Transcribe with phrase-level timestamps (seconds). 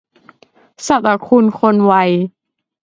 [0.87, 1.93] ศตคุณ คนไว